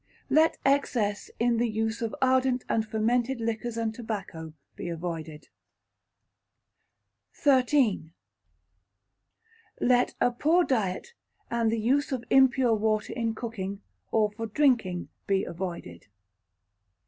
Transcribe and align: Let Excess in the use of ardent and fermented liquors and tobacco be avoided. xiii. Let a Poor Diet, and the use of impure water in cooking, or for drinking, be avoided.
Let 0.31 0.57
Excess 0.65 1.29
in 1.37 1.57
the 1.57 1.69
use 1.69 2.01
of 2.01 2.15
ardent 2.23 2.65
and 2.67 2.83
fermented 2.83 3.39
liquors 3.39 3.77
and 3.77 3.93
tobacco 3.93 4.53
be 4.75 4.89
avoided. 4.89 5.49
xiii. 7.35 8.11
Let 9.79 10.15
a 10.19 10.31
Poor 10.31 10.63
Diet, 10.63 11.13
and 11.51 11.71
the 11.71 11.77
use 11.79 12.11
of 12.11 12.23
impure 12.31 12.73
water 12.73 13.13
in 13.13 13.35
cooking, 13.35 13.83
or 14.11 14.31
for 14.31 14.47
drinking, 14.47 15.09
be 15.27 15.43
avoided. 15.43 16.07